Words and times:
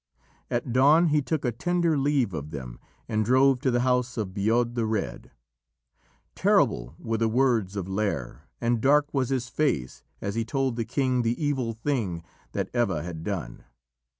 At 0.49 0.73
dawn 0.73 1.09
he 1.09 1.21
took 1.21 1.45
a 1.45 1.51
tender 1.51 1.95
leave 1.95 2.33
of 2.33 2.49
them 2.49 2.79
and 3.07 3.23
drove 3.23 3.61
to 3.61 3.69
the 3.69 3.81
house 3.81 4.17
of 4.17 4.29
Bodb 4.33 4.73
the 4.73 4.87
Red. 4.87 5.29
Terrible 6.33 6.95
were 6.97 7.17
the 7.19 7.29
words 7.29 7.75
of 7.75 7.85
Lîr, 7.85 8.39
and 8.59 8.81
dark 8.81 9.13
was 9.13 9.29
his 9.29 9.47
face 9.47 10.03
as 10.19 10.33
he 10.33 10.43
told 10.43 10.75
the 10.75 10.85
king 10.85 11.21
the 11.21 11.39
evil 11.39 11.73
thing 11.73 12.23
that 12.53 12.71
Eva 12.73 13.03
had 13.03 13.23
done. 13.23 13.63